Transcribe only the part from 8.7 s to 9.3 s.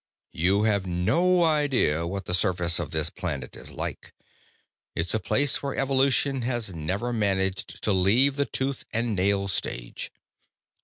and